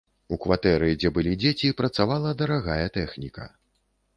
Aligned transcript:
У 0.35 0.37
кватэры, 0.45 0.87
дзе 1.03 1.11
былі 1.17 1.33
дзеці, 1.43 1.71
працавала 1.81 2.33
дарагая 2.43 2.81
тэхніка. 2.97 3.47